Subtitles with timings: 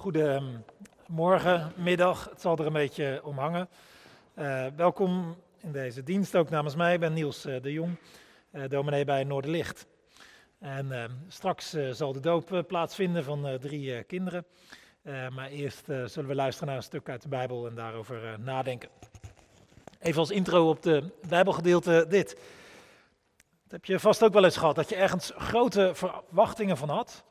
[0.00, 3.68] Goedemorgen, middag, het zal er een beetje om hangen.
[4.38, 6.94] Uh, welkom in deze dienst, ook namens mij.
[6.94, 7.96] Ik ben Niels uh, de Jong,
[8.52, 9.86] uh, dominee bij Noorderlicht.
[10.58, 14.44] En straks zal de doop plaatsvinden van drie kinderen.
[15.32, 18.88] maar eerst zullen we luisteren naar een stuk uit de Bijbel en daarover nadenken.
[19.98, 22.28] Even als intro op de Bijbelgedeelte dit.
[23.62, 27.24] Dat heb je vast ook wel eens gehad, dat je ergens grote verwachtingen van had.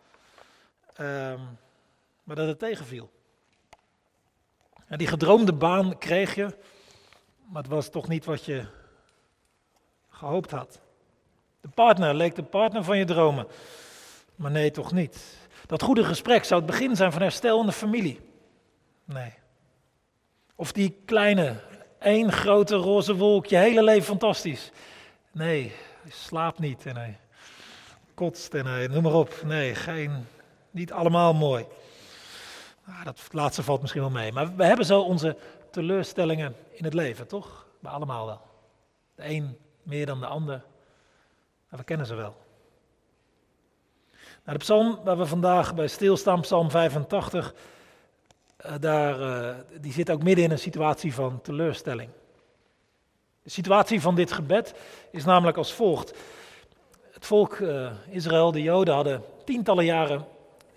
[2.29, 3.11] Maar dat het tegenviel.
[4.87, 6.55] En die gedroomde baan kreeg je,
[7.45, 8.65] maar het was toch niet wat je
[10.09, 10.79] gehoopt had.
[11.61, 13.47] De partner leek de partner van je dromen,
[14.35, 15.37] maar nee, toch niet.
[15.65, 18.19] Dat goede gesprek zou het begin zijn van herstel de familie.
[19.05, 19.33] Nee.
[20.55, 21.55] Of die kleine,
[21.99, 24.71] één grote roze wolk, je hele leven fantastisch.
[25.31, 27.19] Nee, hij slaapt niet en hij
[28.13, 29.41] kotst en hij, noem maar op.
[29.45, 30.25] Nee, geen,
[30.71, 31.65] niet allemaal mooi.
[32.89, 34.31] Nou, dat laatste valt misschien wel mee.
[34.31, 35.37] Maar we hebben zo onze
[35.71, 37.67] teleurstellingen in het leven, toch?
[37.79, 38.41] We allemaal wel.
[39.15, 40.63] De een meer dan de ander.
[41.69, 42.35] Maar we kennen ze wel.
[44.43, 47.53] Nou, de psalm waar we vandaag bij stilstaan, psalm 85,
[48.65, 52.09] uh, eh, daar, uh, die zit ook midden in een situatie van teleurstelling.
[53.43, 54.73] De situatie van dit gebed
[55.11, 56.17] is namelijk als volgt.
[57.11, 60.25] Het volk uh, Israël, de Joden, hadden tientallen jaren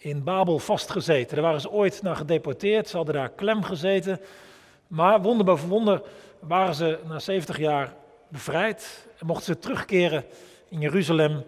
[0.02, 1.34] in Babel vastgezeten.
[1.34, 4.20] Daar waren ze ooit naar gedeporteerd, ze hadden daar klem gezeten.
[4.86, 6.02] Maar wonder boven wonder
[6.38, 7.94] waren ze na 70 jaar
[8.28, 10.24] bevrijd en mochten ze terugkeren
[10.68, 11.44] in Jeruzalem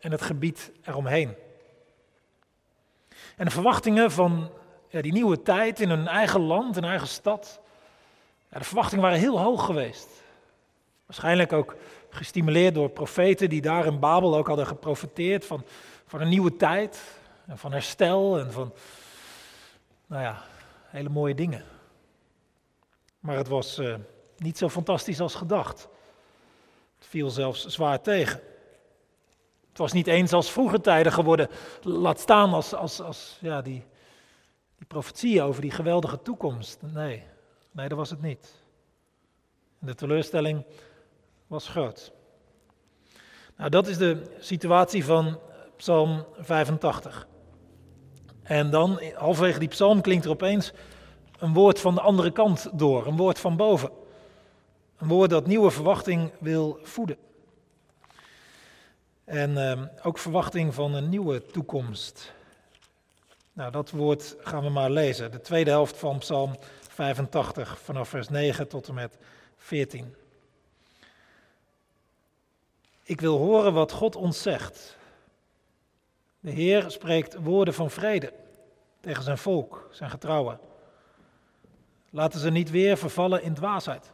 [0.00, 1.34] en het gebied eromheen.
[3.36, 4.50] En de verwachtingen van
[4.90, 7.60] die nieuwe tijd in hun eigen land, in hun eigen stad,
[8.50, 10.08] ja, de verwachtingen waren heel hoog geweest.
[11.06, 11.76] Waarschijnlijk ook
[12.10, 15.64] gestimuleerd door profeten die daar in Babel ook hadden geprofiteerd van,
[16.06, 17.15] van een nieuwe tijd,
[17.46, 18.72] en van herstel en van,
[20.06, 20.42] nou ja,
[20.86, 21.64] hele mooie dingen.
[23.20, 23.94] Maar het was uh,
[24.36, 25.88] niet zo fantastisch als gedacht.
[26.96, 28.40] Het viel zelfs zwaar tegen.
[29.68, 31.48] Het was niet eens als vroeger tijden geworden,
[31.82, 33.84] laat staan als, als, als ja, die,
[35.20, 36.78] die over die geweldige toekomst.
[36.82, 37.22] Nee,
[37.70, 38.54] nee, dat was het niet.
[39.80, 40.64] En de teleurstelling
[41.46, 42.12] was groot.
[43.56, 45.38] Nou, dat is de situatie van
[45.76, 47.26] Psalm 85.
[48.46, 50.72] En dan, halverwege die psalm, klinkt er opeens
[51.38, 53.90] een woord van de andere kant door, een woord van boven.
[54.98, 57.16] Een woord dat nieuwe verwachting wil voeden.
[59.24, 62.32] En uh, ook verwachting van een nieuwe toekomst.
[63.52, 65.30] Nou, dat woord gaan we maar lezen.
[65.30, 66.56] De tweede helft van Psalm
[66.88, 69.18] 85, vanaf vers 9 tot en met
[69.56, 70.14] 14.
[73.02, 74.96] Ik wil horen wat God ons zegt.
[76.46, 78.32] De Heer spreekt woorden van vrede
[79.00, 80.60] tegen zijn volk, zijn getrouwen.
[82.10, 84.12] Laten ze niet weer vervallen in dwaasheid.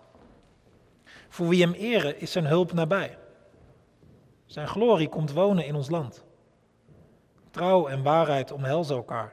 [1.29, 3.19] Voor wie hem eren is zijn hulp nabij.
[4.47, 6.25] Zijn glorie komt wonen in ons land.
[7.51, 9.33] Trouw en waarheid omhelzen elkaar.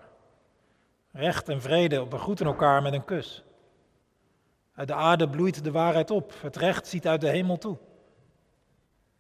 [1.12, 3.44] Recht en vrede begroeten elkaar met een kus.
[4.74, 6.34] Uit de aarde bloeit de waarheid op.
[6.42, 7.78] Het recht ziet uit de hemel toe.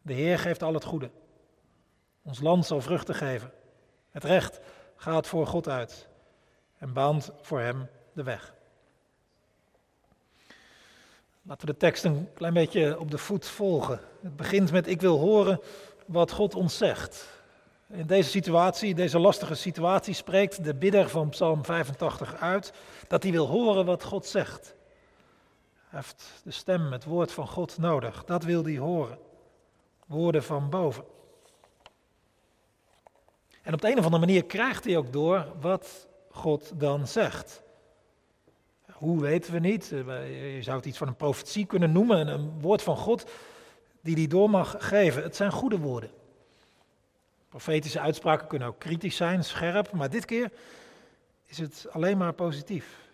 [0.01, 1.09] De Heer geeft al het goede.
[2.21, 3.57] Ons land zal vruchten geven.
[4.11, 4.59] Het recht
[4.95, 6.07] gaat voor God uit
[6.77, 8.53] en baant voor hem de weg.
[11.41, 13.99] Laten we de tekst een klein beetje op de voet volgen.
[14.21, 15.61] Het begint met: Ik wil horen
[16.05, 17.27] wat God ons zegt.
[17.87, 22.73] In deze situatie, deze lastige situatie, spreekt de bidder van Psalm 85 uit
[23.07, 24.75] dat hij wil horen wat God zegt.
[25.87, 28.25] Hij heeft de stem, het woord van God nodig.
[28.25, 29.17] Dat wil hij horen.
[30.05, 31.03] Woorden van boven.
[33.69, 37.61] En op de een of andere manier krijgt hij ook door wat God dan zegt.
[38.91, 39.91] Hoe weten we niet?
[39.91, 43.31] Eh, je zou het iets van een profetie kunnen noemen, een woord van God
[44.01, 45.23] die hij door mag geven.
[45.23, 46.09] Het zijn goede woorden.
[47.49, 50.51] Profetische uitspraken kunnen ook kritisch zijn, scherp, maar dit keer
[51.45, 53.09] is het alleen maar positief.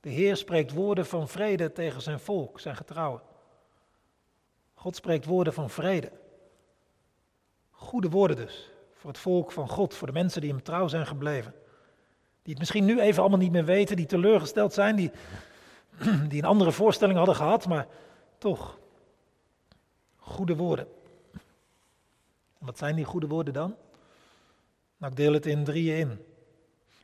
[0.00, 3.22] De Heer spreekt woorden van vrede tegen zijn volk, zijn getrouwen.
[4.74, 6.10] God spreekt woorden van vrede.
[7.70, 11.06] Goede woorden dus voor het volk van God, voor de mensen die hem trouw zijn
[11.06, 11.54] gebleven.
[12.42, 15.10] Die het misschien nu even allemaal niet meer weten, die teleurgesteld zijn, die,
[16.28, 17.86] die een andere voorstelling hadden gehad, maar
[18.38, 18.78] toch,
[20.16, 20.86] goede woorden.
[22.58, 23.74] Wat zijn die goede woorden dan?
[24.96, 26.24] Nou, ik deel het in drieën in.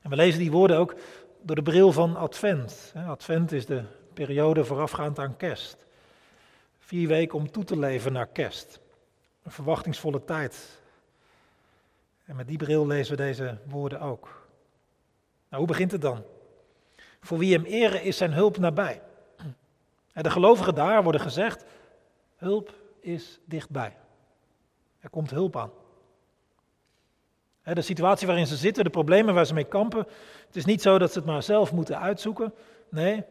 [0.02, 0.94] En we lezen die woorden ook
[1.42, 2.92] door de bril van Advent.
[3.06, 3.82] Advent is de
[4.12, 5.76] periode voorafgaand aan kerst.
[6.78, 8.80] Vier weken om toe te leven naar kerst.
[9.42, 10.82] Een verwachtingsvolle tijd.
[12.24, 14.48] En met die bril lezen we deze woorden ook.
[15.48, 16.24] hoe begint het dan?
[17.20, 19.02] Voor wie hem eren is zijn hulp nabij.
[20.12, 21.64] De gelovigen daar worden gezegd,
[22.36, 23.96] hulp is dichtbij.
[25.00, 25.70] Er komt hulp aan.
[27.62, 30.06] De situatie waarin ze zitten, de problemen waar ze mee kampen,
[30.46, 32.54] het is niet zo dat ze het maar zelf moeten uitzoeken.
[32.88, 33.24] Nee.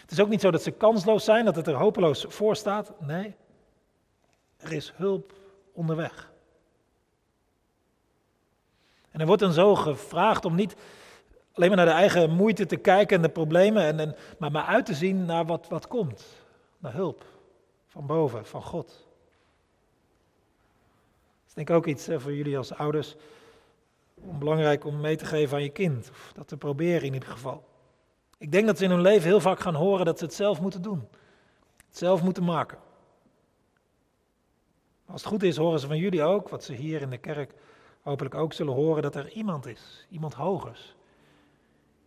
[0.00, 2.92] Het is ook niet zo dat ze kansloos zijn, dat het er hopeloos voor staat.
[3.00, 3.34] Nee.
[4.56, 5.32] Er is hulp
[5.72, 6.31] onderweg.
[9.12, 10.76] En er wordt dan zo gevraagd om niet
[11.52, 14.64] alleen maar naar de eigen moeite te kijken en de problemen, en, en, maar maar
[14.64, 16.24] uit te zien naar wat, wat komt.
[16.78, 17.24] Naar hulp
[17.86, 18.86] van boven, van God.
[18.86, 18.96] Dat
[21.48, 23.16] is denk ik ook iets voor jullie als ouders.
[24.14, 26.10] Om belangrijk om mee te geven aan je kind.
[26.10, 27.64] Of dat te proberen in ieder geval.
[28.38, 30.60] Ik denk dat ze in hun leven heel vaak gaan horen dat ze het zelf
[30.60, 31.08] moeten doen.
[31.86, 32.78] Het zelf moeten maken.
[35.06, 37.54] Als het goed is, horen ze van jullie ook, wat ze hier in de kerk
[38.02, 40.06] hopelijk ook zullen horen, dat er iemand is.
[40.10, 40.94] Iemand hogers.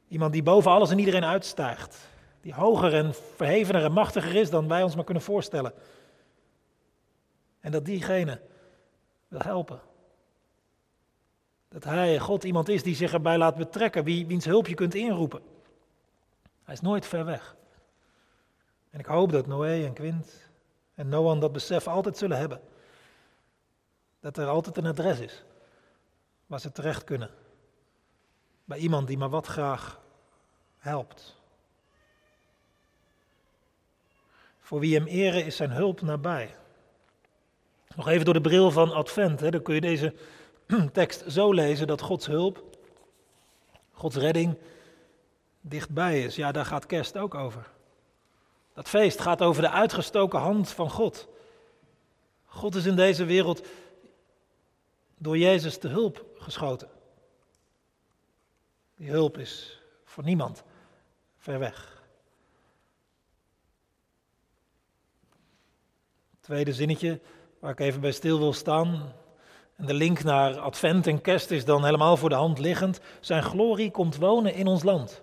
[0.08, 2.08] Iemand die boven alles en iedereen uitstijgt.
[2.42, 5.74] Die hoger en verhevener en machtiger is dan wij ons maar kunnen voorstellen.
[7.60, 8.42] En dat diegene
[9.28, 9.80] wil helpen.
[11.68, 14.94] Dat hij, God, iemand is die zich erbij laat betrekken, wie, wiens hulp je kunt
[14.96, 15.42] inroepen.
[16.64, 17.56] Hij is nooit ver weg.
[18.90, 20.50] En ik hoop dat Noé en Quint
[20.94, 22.62] en Noan dat besef altijd zullen hebben.
[24.20, 25.44] Dat er altijd een adres is
[26.46, 27.30] waar ze terecht kunnen.
[28.66, 30.00] Bij iemand die maar wat graag
[30.78, 31.36] helpt.
[34.60, 36.56] Voor wie hem eren is zijn hulp nabij.
[37.96, 40.14] Nog even door de bril van Advent, hè, dan kun je deze
[40.92, 42.78] tekst zo lezen dat Gods hulp,
[43.92, 44.58] Gods redding
[45.62, 46.36] dichtbij is.
[46.36, 47.70] Ja, daar gaat kerst ook over.
[48.74, 51.28] Dat feest gaat over de uitgestoken hand van God.
[52.46, 53.68] God is in deze wereld
[55.18, 56.90] door Jezus te hulp geschoten.
[58.96, 60.64] Die hulp is voor niemand
[61.38, 62.04] ver weg.
[66.40, 67.20] Tweede zinnetje
[67.60, 69.14] waar ik even bij stil wil staan.
[69.76, 73.00] En de link naar Advent en Kerst is dan helemaal voor de hand liggend.
[73.20, 75.22] Zijn glorie komt wonen in ons land.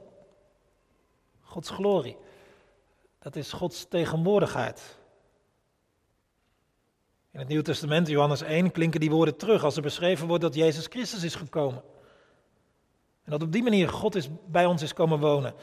[1.40, 2.16] Gods glorie.
[3.18, 4.98] Dat is Gods tegenwoordigheid.
[7.32, 10.55] In het Nieuwe Testament, Johannes 1, klinken die woorden terug als er beschreven wordt dat
[10.55, 11.82] Jezus Christus is gekomen.
[13.25, 15.55] En dat op die manier God is, bij ons is komen wonen.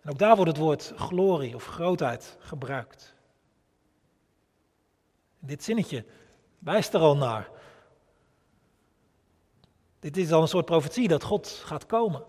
[0.00, 3.14] En ook daar wordt het woord glorie of grootheid gebruikt.
[5.38, 6.04] dit zinnetje
[6.58, 7.50] wijst er al naar.
[10.00, 12.24] Dit is al een soort profetie dat God gaat komen.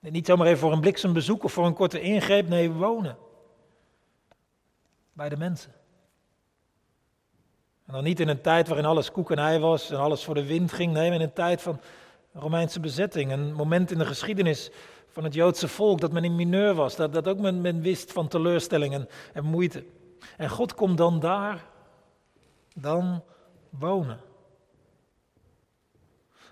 [0.00, 3.18] En niet zomaar even voor een bliksembezoek of voor een korte ingreep, nee, wonen.
[5.12, 5.77] Bij de mensen.
[7.88, 10.34] En dan niet in een tijd waarin alles koek en ei was en alles voor
[10.34, 10.92] de wind ging.
[10.92, 11.80] Nee, in een tijd van
[12.32, 13.32] Romeinse bezetting.
[13.32, 14.70] Een moment in de geschiedenis
[15.08, 16.96] van het Joodse volk dat men in mineur was.
[16.96, 19.84] Dat, dat ook men, men wist van teleurstellingen en moeite.
[20.36, 21.64] En God komt dan daar,
[22.74, 23.22] dan
[23.70, 24.20] wonen.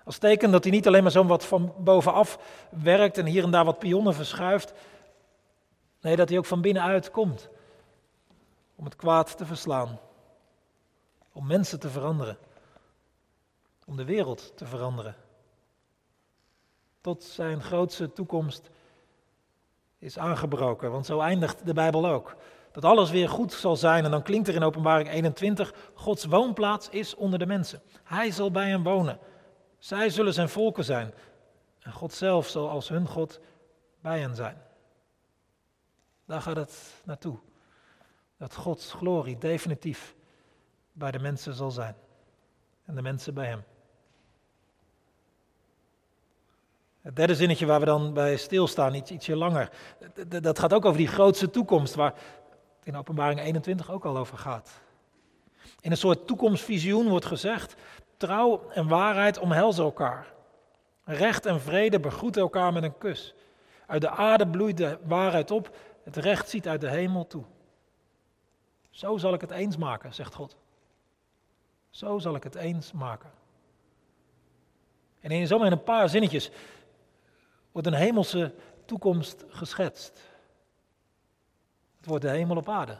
[0.03, 2.39] Als teken dat hij niet alleen maar zo wat van bovenaf
[2.69, 4.73] werkt en hier en daar wat pionnen verschuift.
[6.01, 7.49] Nee, dat hij ook van binnenuit komt.
[8.75, 9.99] Om het kwaad te verslaan.
[11.37, 12.37] Om mensen te veranderen.
[13.85, 15.15] Om de wereld te veranderen.
[17.01, 18.69] Tot zijn grootste toekomst
[19.97, 20.91] is aangebroken.
[20.91, 22.35] Want zo eindigt de Bijbel ook.
[22.71, 24.05] Dat alles weer goed zal zijn.
[24.05, 27.81] En dan klinkt er in Openbaring 21: Gods woonplaats is onder de mensen.
[28.03, 29.19] Hij zal bij hen wonen.
[29.77, 31.13] Zij zullen zijn volken zijn.
[31.79, 33.39] En God zelf zal als hun God
[34.01, 34.61] bij hen zijn.
[36.25, 37.37] Daar gaat het naartoe.
[38.37, 40.15] Dat Gods glorie definitief
[40.97, 41.95] bij de mensen zal zijn.
[42.85, 43.63] En de mensen bij hem.
[47.01, 49.69] Het derde zinnetje waar we dan bij stilstaan, iets, ietsje langer.
[50.41, 52.13] Dat gaat ook over die grootste toekomst waar
[52.77, 54.81] het in openbaring 21 ook al over gaat.
[55.81, 57.75] In een soort toekomstvisioen wordt gezegd,
[58.17, 60.33] trouw en waarheid omhelzen elkaar.
[61.03, 63.33] Recht en vrede begroeten elkaar met een kus.
[63.85, 67.43] Uit de aarde bloeit de waarheid op, het recht ziet uit de hemel toe.
[68.89, 70.57] Zo zal ik het eens maken, zegt God.
[71.89, 73.31] Zo zal ik het eens maken.
[75.19, 76.51] En in zomaar een paar zinnetjes
[77.71, 78.53] wordt een hemelse
[78.85, 80.21] toekomst geschetst.
[81.97, 82.97] Het wordt de hemel op aarde.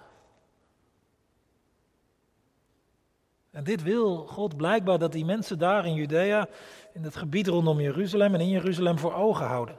[3.51, 6.47] En dit wil God blijkbaar dat die mensen daar in Judea,
[6.93, 9.77] in het gebied rondom Jeruzalem en in Jeruzalem voor ogen houden.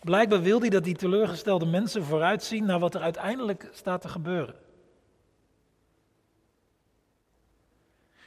[0.00, 4.54] Blijkbaar wil hij dat die teleurgestelde mensen vooruitzien naar wat er uiteindelijk staat te gebeuren.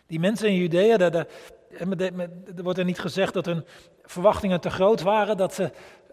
[0.08, 1.26] Die mensen in Judea,
[2.56, 3.66] wordt er niet gezegd dat hun
[4.04, 5.72] verwachtingen te groot waren, dat ze,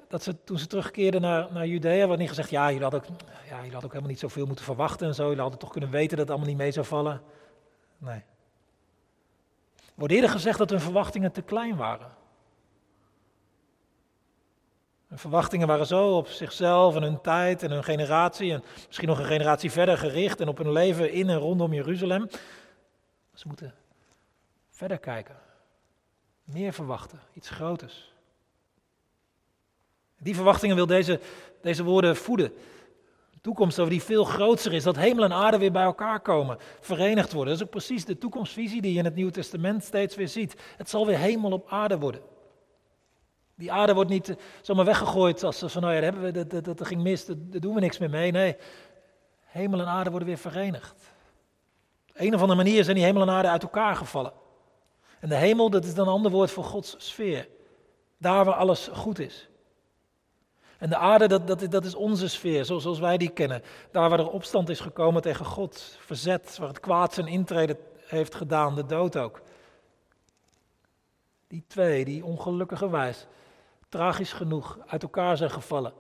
[0.08, 3.06] dat ze toen ze terugkeerden naar, naar Judea, wordt niet gezegd, ja jullie, hadden ook,
[3.28, 5.90] ja, jullie hadden ook helemaal niet zoveel moeten verwachten en zo, jullie hadden toch kunnen
[5.90, 7.22] weten dat het allemaal niet mee zou vallen.
[7.98, 8.22] Nee.
[9.76, 12.10] Er wordt eerder gezegd dat hun verwachtingen te klein waren.
[15.08, 19.18] Hun verwachtingen waren zo op zichzelf en hun tijd en hun generatie en misschien nog
[19.18, 22.28] een generatie verder gericht en op hun leven in en rondom Jeruzalem.
[23.34, 23.74] Ze moeten
[24.74, 25.36] verder kijken,
[26.44, 28.12] meer verwachten, iets groters.
[30.18, 31.20] Die verwachtingen wil deze,
[31.62, 32.52] deze woorden voeden.
[33.32, 36.58] Een toekomst over die veel groter is, dat hemel en aarde weer bij elkaar komen,
[36.80, 37.52] verenigd worden.
[37.52, 40.54] Dat is ook precies de toekomstvisie die je in het Nieuwe Testament steeds weer ziet.
[40.76, 42.20] Het zal weer hemel op aarde worden.
[43.54, 46.78] Die aarde wordt niet zomaar weggegooid als van, nou ja, dat, hebben we, dat, dat,
[46.78, 48.30] dat ging mis, daar doen we niks meer mee.
[48.30, 48.56] Nee,
[49.40, 51.12] hemel en aarde worden weer verenigd.
[52.08, 54.42] Op een of andere manier zijn die hemel en aarde uit elkaar gevallen.
[55.24, 57.48] En de hemel, dat is dan een ander woord voor Gods sfeer.
[58.18, 59.48] Daar waar alles goed is.
[60.78, 63.62] En de aarde, dat, dat, dat is onze sfeer, zoals, wij die kennen.
[63.90, 68.34] Daar waar er opstand is gekomen tegen God, verzet, waar het kwaad zijn intrede heeft
[68.34, 69.40] gedaan, de dood ook.
[71.46, 73.26] Die twee, die ongelukkige wijs,
[73.88, 75.92] tragisch genoeg uit elkaar zijn gevallen.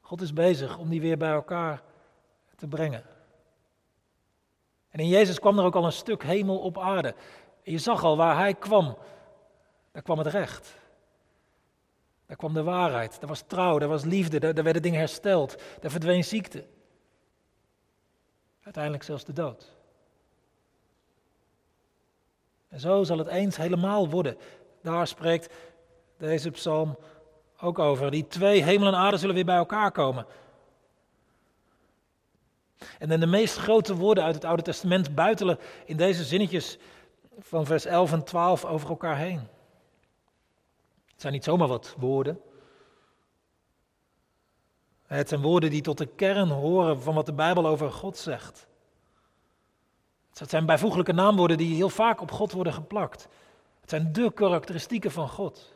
[0.00, 1.82] God is bezig om die weer bij elkaar
[2.56, 3.04] te brengen.
[4.94, 7.14] En in Jezus kwam er ook al een stuk hemel op aarde.
[7.64, 8.98] En je zag al waar hij kwam,
[9.92, 10.76] daar kwam het recht.
[12.26, 15.90] Daar kwam de waarheid, daar was trouw, daar was liefde, daar, werden dingen hersteld, daar
[15.90, 16.64] verdween ziekte.
[18.62, 19.72] Uiteindelijk zelfs de dood.
[22.68, 24.36] En zo zal het eens helemaal worden.
[24.82, 25.54] Daar spreekt
[26.16, 26.98] deze psalm
[27.60, 28.10] ook over.
[28.10, 30.26] Die twee hemel en aarde zullen weer bij elkaar komen.
[32.98, 36.78] En dan de meest grote woorden uit het Oude Testament buitelen in deze zinnetjes
[37.38, 39.48] van vers 11 en 12 over elkaar heen.
[41.10, 42.40] Het zijn niet zomaar wat woorden.
[45.06, 48.66] Het zijn woorden die tot de kern horen van wat de Bijbel over God zegt.
[50.34, 53.28] Het zijn bijvoeglijke naamwoorden die heel vaak op God worden geplakt.
[53.80, 55.72] Het zijn de karakteristieken van God.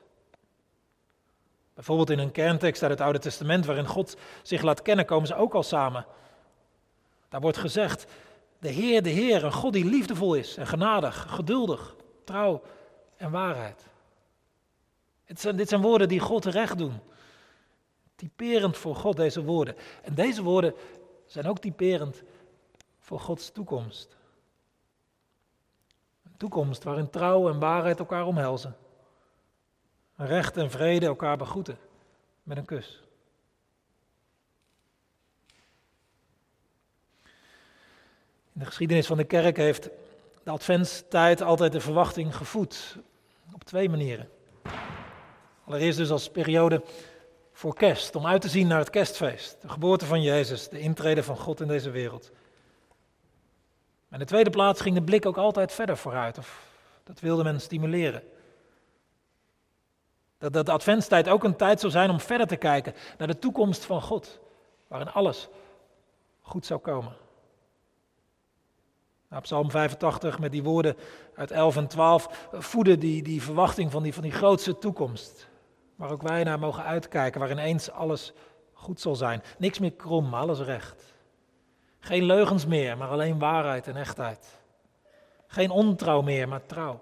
[1.74, 5.34] Bijvoorbeeld in een kerntekst uit het Oude Testament waarin God zich laat kennen, komen ze
[5.34, 6.06] ook al samen.
[7.28, 8.06] Daar wordt gezegd,
[8.58, 12.62] de Heer, de Heer, een God die liefdevol is en genadig, geduldig, trouw
[13.16, 13.86] en waarheid.
[15.34, 17.00] zijn, dit zijn woorden die God recht doen.
[18.14, 19.76] Typerend voor God, deze woorden.
[20.02, 20.74] En deze woorden
[21.26, 22.22] zijn ook typerend
[22.98, 24.16] voor Gods toekomst.
[26.22, 28.76] Een toekomst waarin trouw en waarheid elkaar omhelzen.
[30.16, 31.78] Recht en vrede elkaar begroeten
[32.42, 33.02] met een kus.
[38.58, 39.88] In de geschiedenis van de kerk heeft
[40.42, 42.96] de adventstijd altijd de verwachting gevoed.
[43.54, 44.28] Op twee manieren.
[45.64, 46.82] Allereerst dus als periode
[47.52, 49.56] voor kerst, om uit te zien naar het kerstfeest.
[49.60, 52.30] De geboorte van Jezus, de intrede van God in deze wereld.
[54.08, 56.62] Maar in de tweede plaats ging de blik ook altijd verder vooruit, of
[57.04, 58.22] dat wilde men stimuleren.
[60.38, 63.84] Dat de adventstijd ook een tijd zou zijn om verder te kijken naar de toekomst
[63.84, 64.40] van God,
[64.88, 65.48] waarin alles
[66.40, 67.26] goed zou komen.
[69.28, 70.96] Nou, Psalm 85 met die woorden
[71.34, 75.48] uit 11 en 12 voeden die, die verwachting van die, van die grootste toekomst.
[75.96, 78.32] Waar ook wij naar mogen uitkijken, waarin eens alles
[78.72, 79.42] goed zal zijn.
[79.58, 81.14] Niks meer krom, alles recht.
[82.00, 84.58] Geen leugens meer, maar alleen waarheid en echtheid.
[85.46, 87.00] Geen ontrouw meer, maar trouw.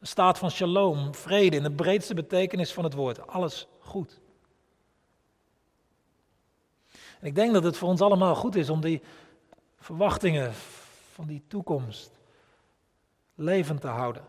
[0.00, 3.26] Een staat van shalom, vrede in de breedste betekenis van het woord.
[3.26, 4.20] Alles goed.
[7.20, 9.02] En ik denk dat het voor ons allemaal goed is om die
[9.78, 10.52] verwachtingen
[11.14, 12.18] van die toekomst
[13.34, 14.22] levend te houden.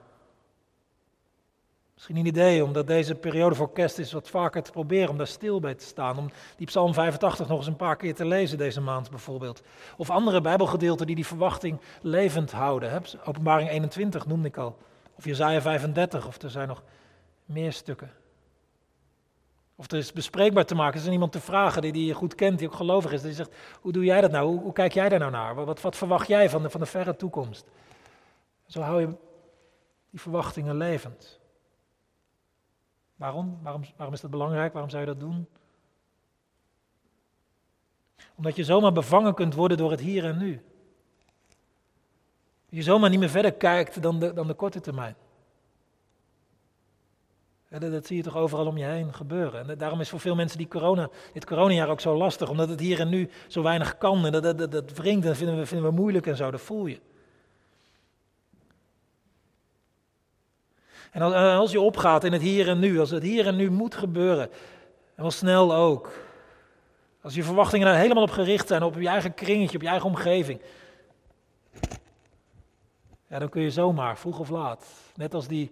[1.93, 5.27] Misschien een idee, omdat deze periode voor kerst is, wat vaker te proberen om daar
[5.27, 6.17] stil bij te staan.
[6.17, 9.61] Om die Psalm 85 nog eens een paar keer te lezen deze maand bijvoorbeeld.
[9.97, 13.03] Of andere Bijbelgedeelten die die verwachting levend houden.
[13.25, 14.77] Openbaring 21 noemde ik al.
[15.17, 16.83] Of Jezaja 35, of er zijn nog
[17.45, 18.11] meer stukken.
[19.75, 22.35] Of er is bespreekbaar te maken, is er iemand te vragen die, die je goed
[22.35, 23.21] kent, die ook gelovig is.
[23.21, 24.59] Die zegt, hoe doe jij dat nou?
[24.59, 25.55] Hoe, kijk jij daar nou naar?
[25.55, 27.65] Wat, wat verwacht jij van de, van de verre toekomst?
[28.65, 29.07] Zo hou je
[30.09, 31.39] die verwachtingen levend.
[33.15, 33.59] Waarom?
[33.61, 33.81] waarom?
[33.95, 34.73] Waarom is dat belangrijk?
[34.73, 35.47] Waarom zou je dat doen?
[38.35, 40.61] Omdat je zomaar bevangen kunt worden door het hier en nu.
[42.69, 45.15] Je zomaar niet meer verder kijkt dan dan de korte termijn.
[47.69, 49.69] Dat, zie je toch overal om je heen gebeuren.
[49.69, 52.79] En daarom is voor veel mensen die corona, dit coronajaar ook zo lastig, omdat het
[52.79, 54.25] hier en nu zo weinig kan.
[54.25, 56.85] En dat, dat, dat, wringt en vinden we, vinden we moeilijk en zo, dat voel
[56.85, 56.99] je.
[61.11, 61.21] En
[61.57, 64.49] als je opgaat in het hier en nu, als het hier en nu moet gebeuren,
[65.15, 66.11] en wel snel ook.
[67.21, 70.09] Als je verwachtingen daar helemaal op gericht zijn, op je eigen kringetje, op je eigen
[70.09, 70.61] omgeving.
[73.27, 75.71] Ja, dan kun je zomaar, vroeg of laat, net als die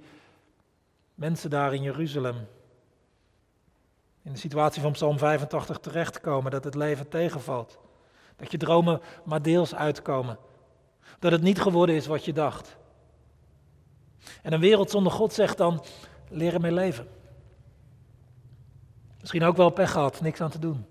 [1.15, 2.47] mensen daar in Jeruzalem,
[4.21, 7.79] in de situatie van Psalm 85 terechtkomen, dat het leven tegenvalt.
[8.35, 10.37] Dat je dromen maar deels uitkomen.
[11.19, 12.77] Dat het niet geworden is wat je dacht.
[14.41, 15.83] En een wereld zonder God zegt dan,
[16.29, 17.07] leren mee leven.
[19.19, 20.85] Misschien ook wel pech gehad, niks aan te doen.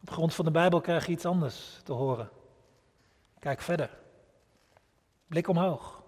[0.00, 2.30] Op grond van de Bijbel krijg je iets anders te horen.
[3.38, 3.90] Kijk verder.
[5.26, 6.02] Blik omhoog.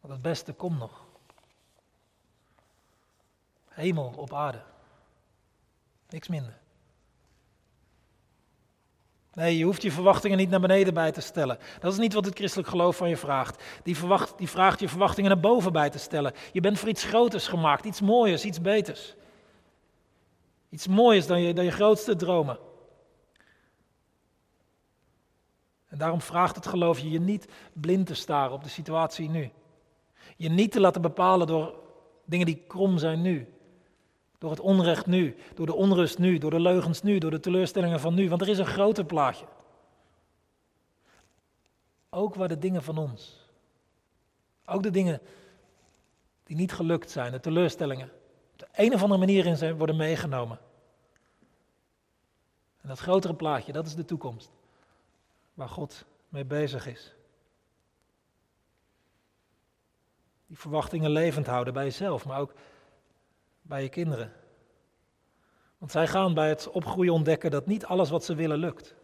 [0.00, 1.04] Want het beste komt nog.
[3.68, 4.62] Hemel op aarde.
[6.08, 6.60] Niks minder.
[9.32, 11.58] Nee, je hoeft je verwachtingen niet naar beneden bij te stellen.
[11.80, 13.62] Dat is niet wat het christelijk geloof van je vraagt.
[13.82, 16.32] Die, verwacht, die vraagt je verwachtingen naar boven bij te stellen.
[16.52, 19.14] Je bent voor iets groters gemaakt, iets mooiers, iets beters.
[20.68, 22.58] Iets mooiers dan je, dan je grootste dromen.
[25.92, 29.50] En daarom vraagt het geloof je je niet blind te staren op de situatie nu.
[30.36, 31.74] Je niet te laten bepalen door
[32.24, 33.54] dingen die krom zijn nu.
[34.38, 38.00] Door het onrecht nu, door de onrust nu, door de leugens nu, door de teleurstellingen
[38.00, 38.28] van nu.
[38.28, 39.44] Want er is een groter plaatje.
[42.10, 43.48] Ook waar de dingen van ons.
[44.64, 45.20] Ook de dingen
[46.44, 48.10] die niet gelukt zijn, de teleurstellingen.
[48.52, 50.58] Op de een of andere manier in zijn worden meegenomen.
[52.80, 54.61] En dat grotere plaatje, dat is de toekomst.
[55.54, 57.14] Waar God mee bezig is.
[60.46, 62.54] Die verwachtingen levend houden bij jezelf, maar ook
[63.62, 64.32] bij je kinderen.
[65.78, 68.94] Want zij gaan bij het opgroeien ontdekken dat niet alles wat ze willen lukt.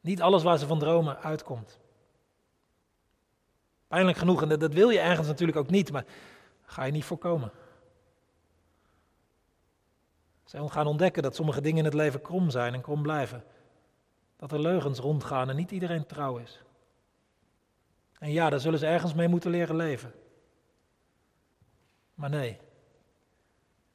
[0.00, 1.80] Niet alles waar ze van dromen uitkomt.
[3.88, 6.04] Pijnlijk genoeg, en dat wil je ergens natuurlijk ook niet, maar
[6.62, 7.52] ga je niet voorkomen.
[10.44, 13.44] Zij gaan ontdekken dat sommige dingen in het leven krom zijn en krom blijven.
[14.40, 16.60] Dat er leugens rondgaan en niet iedereen trouw is.
[18.18, 20.12] En ja, daar zullen ze ergens mee moeten leren leven.
[22.14, 22.58] Maar nee,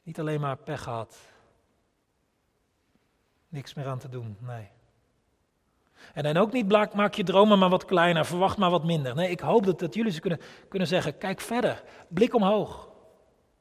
[0.04, 1.18] niet alleen maar pech gehad.
[3.48, 4.70] Niks meer aan te doen, nee.
[6.14, 9.16] En dan ook niet maak je dromen maar wat kleiner, verwacht maar wat minder.
[9.16, 12.90] Nee, ik hoop dat, dat jullie ze kunnen, kunnen zeggen, kijk verder, blik omhoog.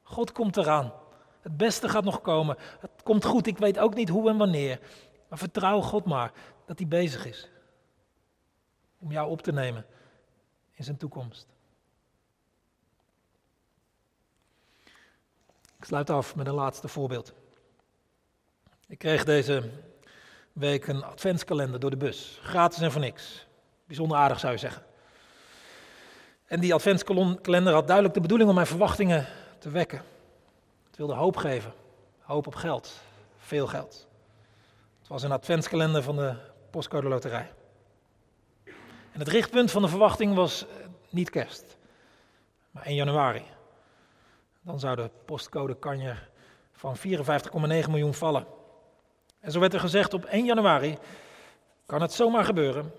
[0.03, 0.93] God komt eraan.
[1.41, 2.57] Het beste gaat nog komen.
[2.79, 4.79] Het komt goed, ik weet ook niet hoe en wanneer.
[5.27, 6.31] Maar vertrouw God maar
[6.65, 7.49] dat hij bezig is.
[8.99, 9.85] Om jou op te nemen
[10.71, 11.47] in zijn toekomst.
[15.77, 17.33] Ik sluit af met een laatste voorbeeld.
[18.87, 19.69] Ik kreeg deze
[20.53, 22.39] week een adventskalender door de bus.
[22.41, 23.47] Gratis en voor niks.
[23.85, 24.83] Bijzonder aardig zou je zeggen.
[26.45, 29.27] En die adventskalender had duidelijk de bedoeling om mijn verwachtingen
[29.59, 30.01] te wekken.
[30.87, 31.73] Het wilde hoop geven.
[32.19, 32.93] Hoop op geld.
[33.37, 34.07] Veel geld.
[34.99, 36.35] Het was een adventskalender van de
[36.75, 37.51] postcode loterij.
[39.11, 41.77] En het richtpunt van de verwachting was eh, niet kerst,
[42.71, 43.43] maar 1 januari.
[44.61, 46.29] Dan zou de postcode kanjer
[46.71, 47.01] van 54,9
[47.61, 48.47] miljoen vallen.
[49.39, 50.97] En zo werd er gezegd, op 1 januari
[51.85, 52.91] kan het zomaar gebeuren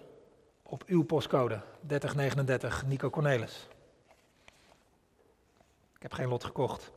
[0.63, 3.69] op uw postcode 3039 Nico Cornelis.
[5.95, 6.91] Ik heb geen lot gekocht.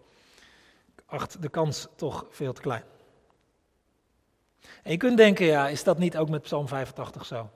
[0.95, 2.83] Ik acht de kans toch veel te klein.
[4.83, 7.49] En je kunt denken, ja, is dat niet ook met Psalm 85 zo?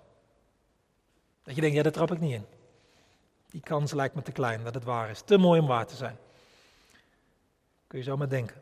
[1.43, 2.45] Dat je denkt, ja, daar trap ik niet in.
[3.49, 5.21] Die kans lijkt me te klein dat het waar is.
[5.21, 6.17] Te mooi om waar te zijn.
[7.87, 8.61] Kun je zo maar denken.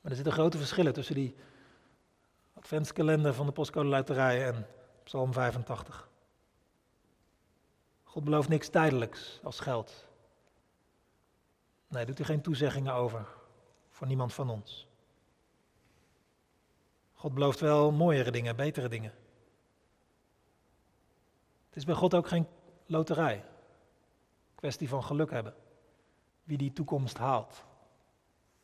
[0.00, 1.36] Maar er zitten grote verschillen tussen die
[2.52, 4.66] adventskalender van de postcode luiterij en
[5.04, 6.08] Psalm 85.
[8.04, 10.06] God belooft niks tijdelijks als geld.
[11.88, 13.26] Nee, doet hij geen toezeggingen over
[13.90, 14.86] voor niemand van ons.
[17.22, 19.12] God belooft wel mooiere dingen, betere dingen.
[21.66, 22.46] Het is bij God ook geen
[22.86, 23.44] loterij.
[24.54, 25.54] Kwestie van geluk hebben.
[26.44, 27.64] Wie die toekomst haalt.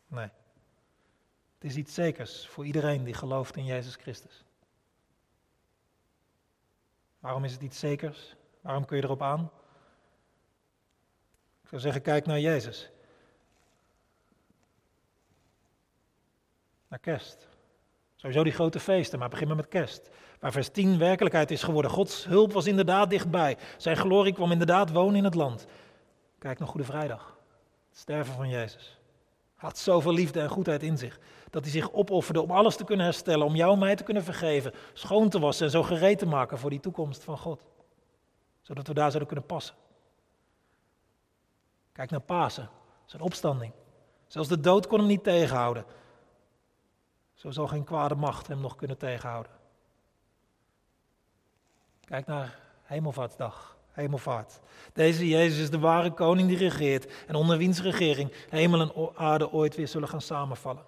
[0.06, 0.28] Nee.
[1.54, 4.44] Het is iets zekers voor iedereen die gelooft in Jezus Christus.
[7.18, 8.36] Waarom is het iets zekers?
[8.60, 9.50] Waarom kun je erop aan?
[11.62, 12.90] Ik zou zeggen, kijk naar Jezus.
[16.88, 17.57] Naar kerst.
[18.18, 20.10] Sowieso die grote feesten, maar begin maar met kerst.
[20.40, 21.90] Waar vers 10 werkelijkheid is geworden.
[21.90, 23.56] Gods hulp was inderdaad dichtbij.
[23.76, 25.66] Zijn glorie kwam inderdaad wonen in het land.
[26.38, 27.38] Kijk naar Goede Vrijdag.
[27.88, 28.98] Het sterven van Jezus.
[29.54, 31.18] Had zoveel liefde en goedheid in zich.
[31.50, 34.24] Dat hij zich opofferde om alles te kunnen herstellen, om jou en mij te kunnen
[34.24, 37.66] vergeven, schoon te wassen en zo gereed te maken voor die toekomst van God.
[38.62, 39.74] Zodat we daar zouden kunnen passen.
[41.92, 42.70] Kijk naar Pasen,
[43.04, 43.72] zijn opstanding.
[44.26, 45.84] Zelfs de dood kon hem niet tegenhouden.
[47.38, 49.52] Zo zal geen kwade macht hem nog kunnen tegenhouden.
[52.04, 54.60] Kijk naar Hemelvaartsdag, Hemelvaart.
[54.92, 59.52] Deze Jezus is de ware koning die regeert en onder wiens regering hemel en aarde
[59.52, 60.84] ooit weer zullen gaan samenvallen.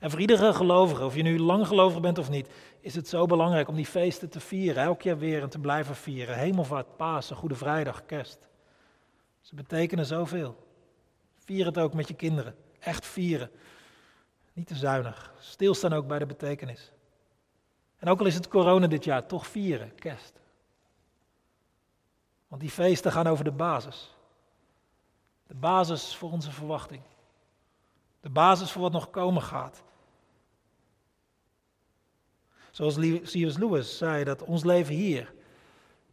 [0.00, 2.48] En voor iedere gelovige, of je nu lang gelovig bent of niet,
[2.80, 5.96] is het zo belangrijk om die feesten te vieren, elk jaar weer en te blijven
[5.96, 6.38] vieren.
[6.38, 8.48] Hemelvaart, Pasen, Goede Vrijdag, Kerst.
[9.40, 10.56] Ze betekenen zoveel.
[11.44, 12.54] Vier het ook met je kinderen.
[12.78, 13.50] Echt vieren.
[14.52, 15.32] Niet te zuinig.
[15.38, 16.92] Stilstaan ook bij de betekenis.
[17.98, 20.40] En ook al is het corona dit jaar, toch vieren, kerst.
[22.48, 24.14] Want die feesten gaan over de basis.
[25.46, 27.02] De basis voor onze verwachting.
[28.20, 29.82] De basis voor wat nog komen gaat.
[32.70, 33.56] Zoals C.S.
[33.56, 35.34] Lewis zei, dat ons leven hier,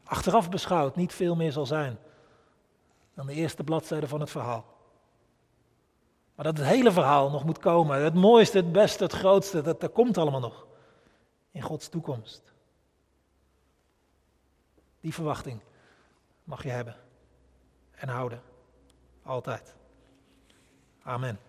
[0.03, 1.99] achteraf beschouwd, niet veel meer zal zijn
[3.19, 4.65] dan de eerste bladzijde van het verhaal.
[6.39, 9.81] Maar dat het hele verhaal nog moet komen, het mooiste, het beste, het grootste, dat,
[9.81, 10.67] dat komt allemaal nog
[11.51, 12.53] in Gods toekomst.
[14.99, 15.61] Die verwachting
[16.43, 16.95] mag je hebben
[17.91, 18.41] en houden.
[19.23, 19.75] Altijd.
[21.03, 21.39] Amen.